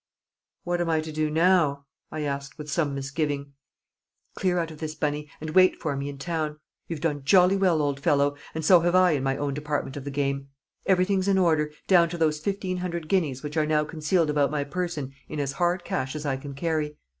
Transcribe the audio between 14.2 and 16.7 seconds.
about my person in as hard cash as I can